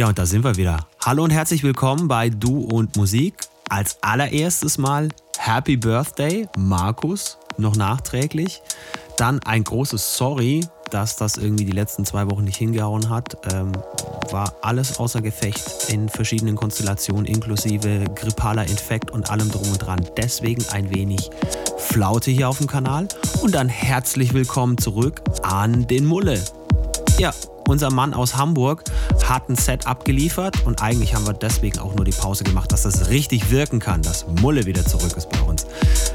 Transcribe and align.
Ja, 0.00 0.08
und 0.08 0.18
da 0.18 0.24
sind 0.24 0.44
wir 0.44 0.56
wieder. 0.56 0.86
Hallo 1.04 1.24
und 1.24 1.30
herzlich 1.30 1.62
willkommen 1.62 2.08
bei 2.08 2.30
Du 2.30 2.60
und 2.60 2.96
Musik. 2.96 3.34
Als 3.68 3.98
allererstes 4.00 4.78
Mal 4.78 5.10
Happy 5.36 5.76
Birthday, 5.76 6.48
Markus, 6.56 7.36
noch 7.58 7.76
nachträglich. 7.76 8.62
Dann 9.18 9.40
ein 9.40 9.62
großes 9.62 10.16
Sorry, 10.16 10.66
dass 10.90 11.16
das 11.16 11.36
irgendwie 11.36 11.66
die 11.66 11.72
letzten 11.72 12.06
zwei 12.06 12.30
Wochen 12.30 12.44
nicht 12.44 12.56
hingehauen 12.56 13.10
hat. 13.10 13.36
Ähm, 13.52 13.72
war 14.30 14.54
alles 14.62 14.98
außer 14.98 15.20
Gefecht 15.20 15.90
in 15.90 16.08
verschiedenen 16.08 16.56
Konstellationen, 16.56 17.26
inklusive 17.26 18.06
grippaler 18.14 18.66
Infekt 18.70 19.10
und 19.10 19.28
allem 19.28 19.50
drum 19.50 19.70
und 19.70 19.80
dran. 19.80 20.00
Deswegen 20.16 20.64
ein 20.72 20.88
wenig 20.94 21.28
Flaute 21.76 22.30
hier 22.30 22.48
auf 22.48 22.56
dem 22.56 22.68
Kanal. 22.68 23.06
Und 23.42 23.54
dann 23.54 23.68
herzlich 23.68 24.32
willkommen 24.32 24.78
zurück 24.78 25.20
an 25.42 25.86
den 25.88 26.06
Mulle. 26.06 26.42
Ja, 27.20 27.34
unser 27.68 27.92
Mann 27.92 28.14
aus 28.14 28.38
Hamburg 28.38 28.82
hat 29.28 29.50
ein 29.50 29.54
Set 29.54 29.86
abgeliefert 29.86 30.64
und 30.64 30.80
eigentlich 30.80 31.14
haben 31.14 31.26
wir 31.26 31.34
deswegen 31.34 31.78
auch 31.78 31.94
nur 31.94 32.06
die 32.06 32.12
Pause 32.12 32.44
gemacht, 32.44 32.72
dass 32.72 32.84
das 32.84 33.10
richtig 33.10 33.50
wirken 33.50 33.78
kann, 33.78 34.00
dass 34.00 34.24
Mulle 34.40 34.64
wieder 34.64 34.86
zurück 34.86 35.12
ist 35.14 35.28
bei 35.28 35.38
uns. 35.42 35.66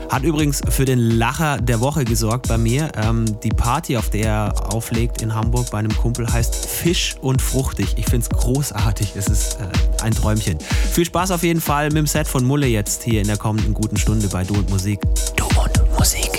Hat 0.10 0.24
übrigens 0.24 0.62
für 0.68 0.84
den 0.84 0.98
Lacher 0.98 1.62
der 1.62 1.80
Woche 1.80 2.06
gesorgt 2.06 2.48
bei 2.48 2.58
mir. 2.58 2.90
Ähm, 2.98 3.40
die 3.44 3.50
Party, 3.50 3.98
auf 3.98 4.10
der 4.10 4.26
er 4.26 4.74
auflegt 4.74 5.22
in 5.22 5.36
Hamburg 5.36 5.70
bei 5.70 5.78
einem 5.78 5.96
Kumpel, 5.96 6.28
heißt 6.28 6.56
Fisch 6.66 7.18
und 7.22 7.40
Fruchtig. 7.40 7.94
Ich 7.98 8.06
finde 8.06 8.26
es 8.28 8.30
großartig. 8.30 9.14
Es 9.16 9.28
ist 9.28 9.60
äh, 9.60 10.04
ein 10.04 10.12
Träumchen. 10.12 10.58
Viel 10.92 11.06
Spaß 11.06 11.30
auf 11.30 11.44
jeden 11.44 11.62
Fall 11.62 11.90
mit 11.90 11.98
dem 11.98 12.08
Set 12.08 12.28
von 12.28 12.44
Mulle 12.44 12.66
jetzt 12.66 13.04
hier 13.04 13.22
in 13.22 13.28
der 13.28 13.38
kommenden 13.38 13.76
guten 13.76 13.98
Stunde 13.98 14.28
bei 14.30 14.44
Du 14.44 14.56
und 14.56 14.72
Musik. 14.72 15.02
Du 15.36 15.46
und 15.46 16.00
Musik. 16.00 16.35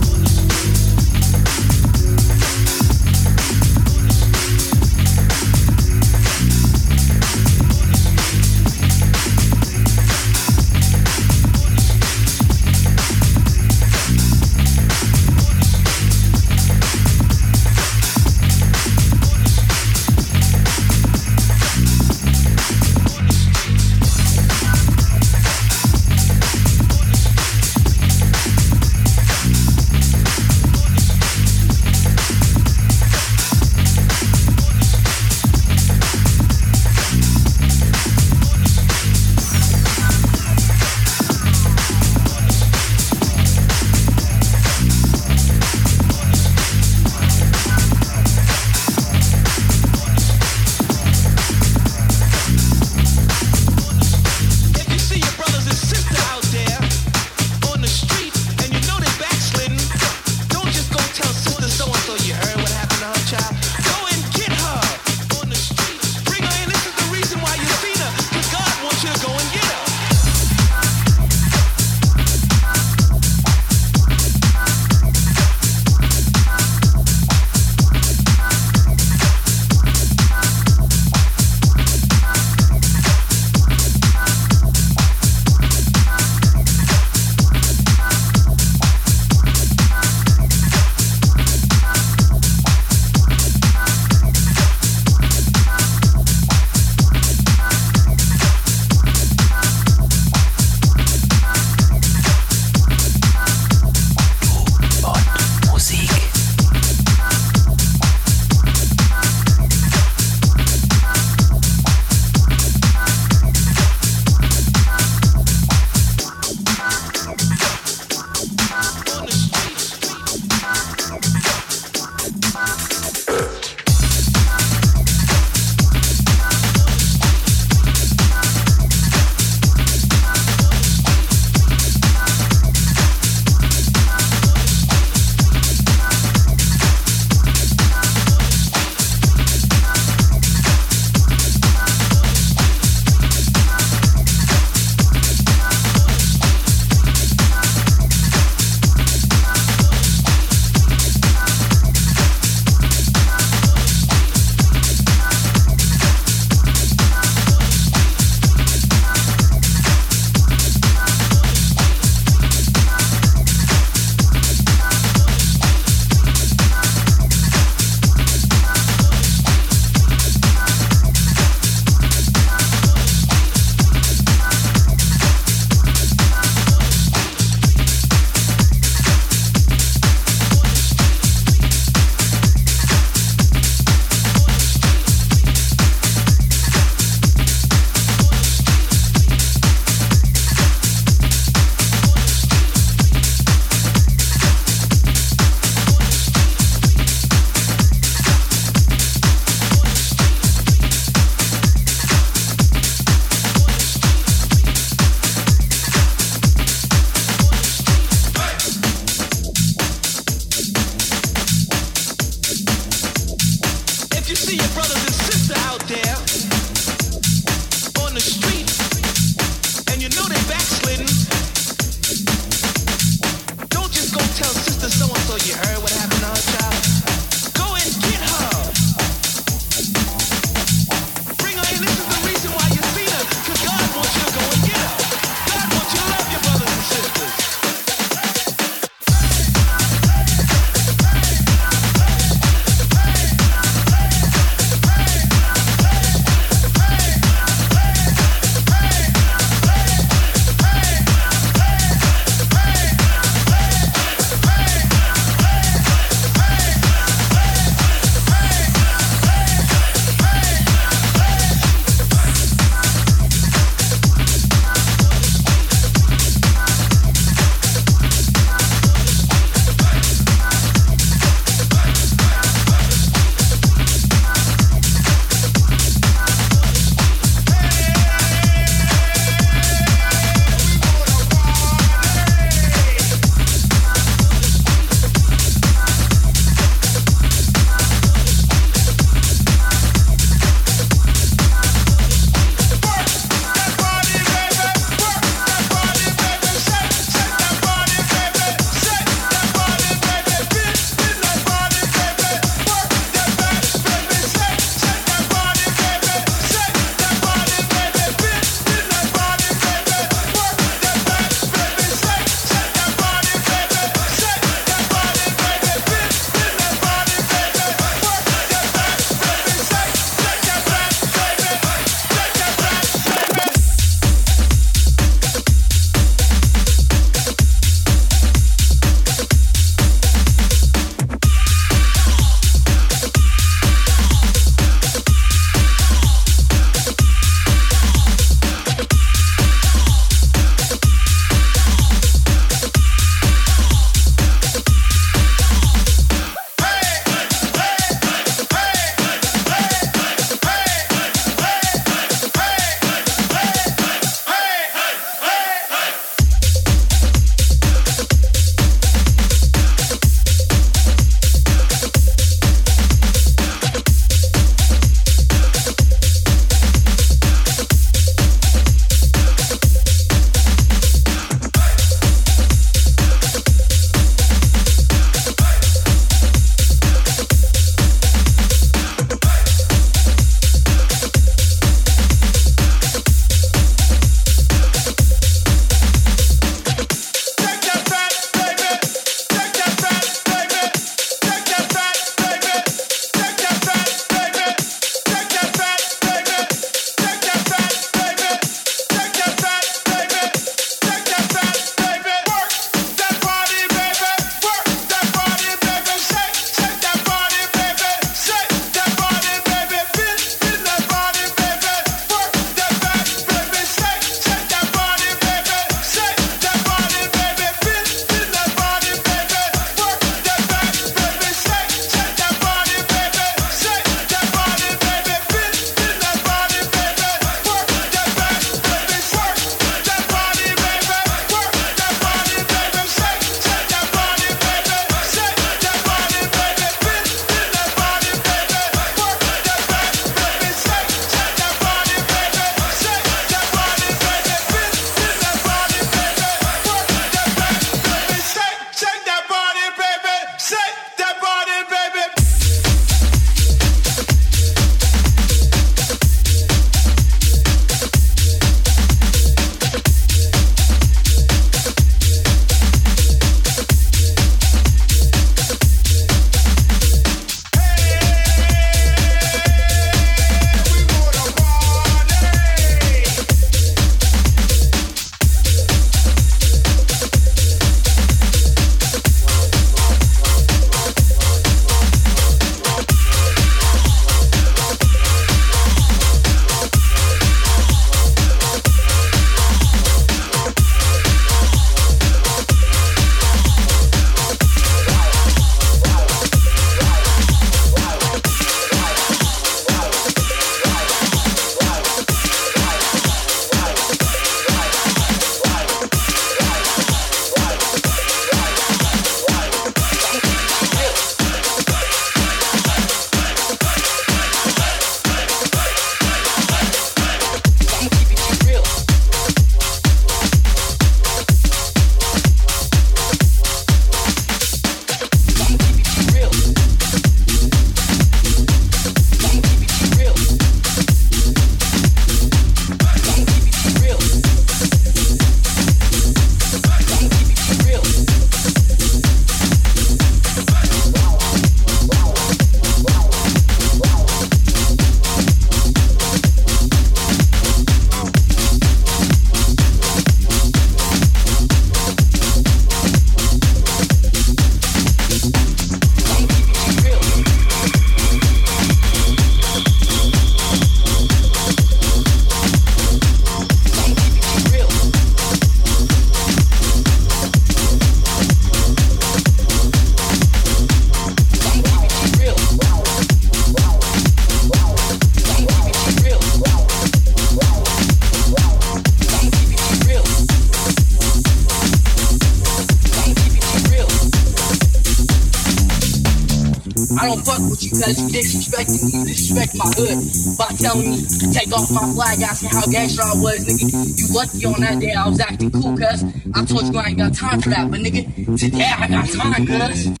You 587.87 588.07
disrespecting 588.09 588.83
me, 588.85 589.05
disrespect 589.05 589.55
my 589.55 589.69
hood 589.73 589.97
by 590.37 590.47
telling 590.57 590.91
me 590.91 591.01
take 591.33 591.51
off 591.53 591.71
my 591.71 591.85
flag, 591.93 592.21
asking 592.21 592.49
how 592.49 592.65
gangster 592.67 593.03
I 593.03 593.13
was, 593.15 593.45
nigga. 593.45 593.65
You 593.71 594.05
lucky 594.15 594.45
on 594.45 594.61
that 594.61 594.79
day 594.79 594.93
I 594.93 595.07
was 595.07 595.19
acting 595.19 595.51
cool, 595.51 595.77
cuz 595.77 596.03
I 596.33 596.45
told 596.45 596.73
you 596.73 596.79
I 596.79 596.89
ain't 596.89 596.97
got 596.97 597.13
time 597.13 597.41
for 597.41 597.49
that, 597.49 597.71
but 597.71 597.79
nigga, 597.79 598.05
today 598.37 598.71
I 598.77 598.87
got 598.87 599.09
time, 599.09 599.45
cuz. 599.45 600.00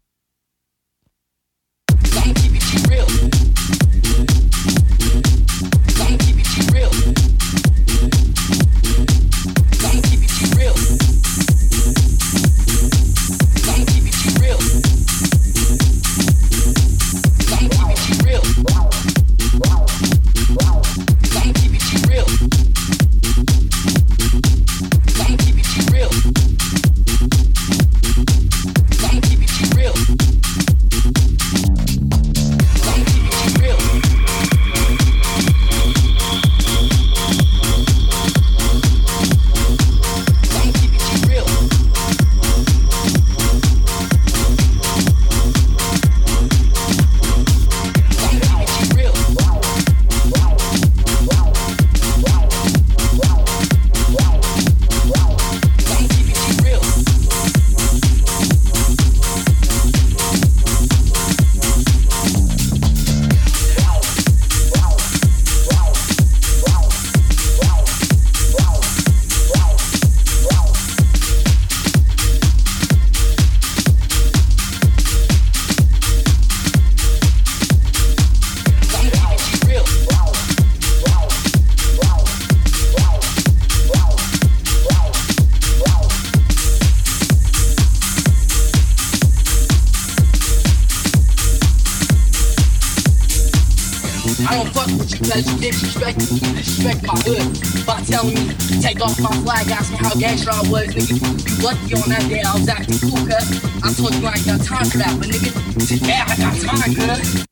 Take 98.93 99.01
off 99.03 99.19
my 99.21 99.31
flag, 99.43 99.69
ask 99.71 99.91
me 99.91 99.97
how 99.97 100.13
gangster 100.15 100.51
I 100.51 100.61
was, 100.69 100.87
nigga. 100.87 101.15
You 101.47 101.63
lucky 101.63 101.93
on 101.95 102.09
that 102.09 102.27
day 102.27 102.41
I 102.41 102.53
was 102.53 102.67
acting 102.67 102.99
cool, 102.99 103.25
cuz 103.25 103.63
I 103.83 103.93
told 103.93 104.15
you 104.15 104.27
I 104.27 104.33
ain't 104.33 104.45
got 104.45 104.61
time 104.65 104.85
for 104.85 104.97
that, 104.97 105.15
but 105.17 105.27
nigga, 105.27 106.07
yeah, 106.07 106.25
I 106.27 106.35
got 106.37 106.55
time, 106.59 106.95
cuz. 106.95 107.50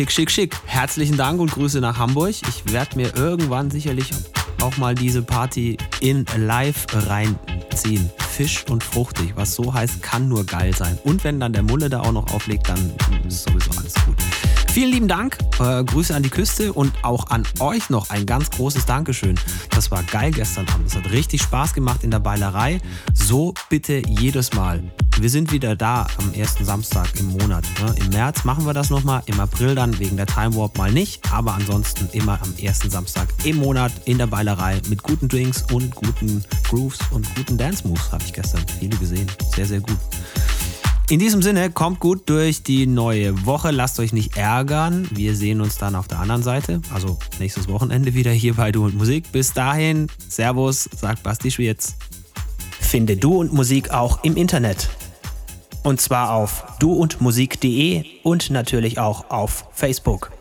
Schick, 0.00 0.12
schick, 0.12 0.30
schick. 0.30 0.56
Herzlichen 0.64 1.18
Dank 1.18 1.40
und 1.40 1.50
Grüße 1.50 1.78
nach 1.80 1.98
Hamburg. 1.98 2.30
Ich 2.30 2.72
werde 2.72 2.96
mir 2.96 3.14
irgendwann 3.16 3.70
sicherlich 3.70 4.10
auch 4.62 4.78
mal 4.78 4.94
diese 4.94 5.20
Party 5.20 5.76
in 6.00 6.24
live 6.38 6.86
reinziehen. 6.90 8.08
Fisch 8.30 8.64
und 8.70 8.82
fruchtig, 8.82 9.32
was 9.34 9.54
so 9.54 9.74
heißt, 9.74 10.02
kann 10.02 10.26
nur 10.26 10.46
geil 10.46 10.74
sein. 10.74 10.98
Und 11.04 11.22
wenn 11.22 11.38
dann 11.38 11.52
der 11.52 11.62
Mulle 11.62 11.90
da 11.90 12.00
auch 12.00 12.12
noch 12.12 12.32
auflegt, 12.32 12.66
dann 12.70 12.94
ist 13.28 13.42
sowieso 13.42 13.70
alles 13.78 13.92
gut. 14.06 14.16
Vielen 14.72 14.90
lieben 14.90 15.08
Dank, 15.08 15.36
äh, 15.58 15.84
Grüße 15.84 16.14
an 16.14 16.22
die 16.22 16.30
Küste 16.30 16.72
und 16.72 16.92
auch 17.02 17.26
an 17.26 17.46
euch 17.58 17.90
noch 17.90 18.08
ein 18.08 18.24
ganz 18.24 18.48
großes 18.50 18.86
Dankeschön. 18.86 19.38
Das 19.68 19.90
war 19.90 20.02
geil 20.04 20.30
gestern 20.30 20.66
Abend. 20.68 20.86
Es 20.86 20.96
hat 20.96 21.10
richtig 21.10 21.42
Spaß 21.42 21.74
gemacht 21.74 22.04
in 22.04 22.10
der 22.10 22.20
Beilerei. 22.20 22.80
So 23.12 23.52
bitte 23.68 24.00
jedes 24.08 24.54
Mal. 24.54 24.82
Wir 25.20 25.28
sind 25.28 25.52
wieder 25.52 25.76
da 25.76 26.06
am 26.16 26.32
ersten 26.32 26.64
Samstag 26.64 27.10
im 27.20 27.26
Monat. 27.26 27.62
Ne? 27.78 27.94
Im 28.00 28.08
März 28.08 28.44
machen 28.44 28.64
wir 28.64 28.72
das 28.72 28.88
nochmal, 28.88 29.22
im 29.26 29.38
April 29.38 29.74
dann 29.74 29.98
wegen 29.98 30.16
der 30.16 30.24
Time 30.24 30.56
Warp 30.56 30.78
mal 30.78 30.90
nicht, 30.90 31.30
aber 31.30 31.52
ansonsten 31.52 32.08
immer 32.12 32.40
am 32.40 32.54
ersten 32.56 32.88
Samstag 32.88 33.28
im 33.44 33.58
Monat 33.58 33.92
in 34.06 34.16
der 34.16 34.28
Beilerei 34.28 34.80
mit 34.88 35.02
guten 35.02 35.28
Drinks 35.28 35.62
und 35.74 35.94
guten 35.94 36.42
Grooves 36.70 37.00
und 37.10 37.34
guten 37.34 37.58
Dance 37.58 37.86
Moves. 37.86 38.10
Habe 38.10 38.24
ich 38.24 38.32
gestern 38.32 38.64
viele 38.78 38.96
gesehen. 38.96 39.26
Sehr, 39.54 39.66
sehr 39.66 39.80
gut. 39.80 39.98
In 41.10 41.18
diesem 41.18 41.42
Sinne, 41.42 41.70
kommt 41.70 42.00
gut 42.00 42.22
durch 42.30 42.62
die 42.62 42.86
neue 42.86 43.44
Woche. 43.44 43.72
Lasst 43.72 44.00
euch 44.00 44.14
nicht 44.14 44.38
ärgern. 44.38 45.06
Wir 45.10 45.36
sehen 45.36 45.60
uns 45.60 45.76
dann 45.76 45.96
auf 45.96 46.08
der 46.08 46.20
anderen 46.20 46.42
Seite. 46.42 46.80
Also 46.94 47.18
nächstes 47.38 47.68
Wochenende 47.68 48.14
wieder 48.14 48.30
hier 48.30 48.54
bei 48.54 48.72
Du 48.72 48.86
und 48.86 48.96
Musik. 48.96 49.30
Bis 49.32 49.52
dahin, 49.52 50.06
Servus, 50.28 50.88
sagt 50.96 51.22
Basti 51.22 51.50
Schwierz. 51.50 51.96
Finde 52.80 53.18
Du 53.18 53.38
und 53.38 53.52
Musik 53.52 53.90
auch 53.90 54.24
im 54.24 54.36
Internet. 54.36 54.88
Und 55.82 56.00
zwar 56.00 56.32
auf 56.32 56.64
duundmusik.de 56.78 58.04
und 58.22 58.50
natürlich 58.50 58.98
auch 58.98 59.30
auf 59.30 59.64
Facebook. 59.72 60.39